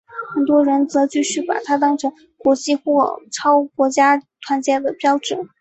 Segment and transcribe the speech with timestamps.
[0.33, 5.37] 很多人则继续把它当成国际或超国家团结的标志。